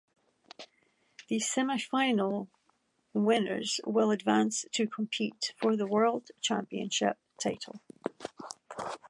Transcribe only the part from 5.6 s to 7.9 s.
the World Championship title.